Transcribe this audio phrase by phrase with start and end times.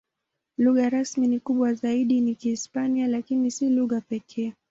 [0.57, 4.53] Lugha rasmi na kubwa zaidi ni Kihispania, lakini si lugha pekee.